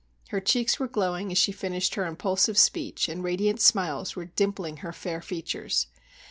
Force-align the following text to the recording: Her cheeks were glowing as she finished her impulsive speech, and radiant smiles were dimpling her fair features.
Her 0.29 0.41
cheeks 0.41 0.79
were 0.79 0.87
glowing 0.87 1.31
as 1.31 1.37
she 1.37 1.51
finished 1.51 1.93
her 1.93 2.07
impulsive 2.07 2.57
speech, 2.57 3.07
and 3.07 3.23
radiant 3.23 3.61
smiles 3.61 4.15
were 4.15 4.25
dimpling 4.25 4.77
her 4.77 4.91
fair 4.91 5.21
features. 5.21 5.85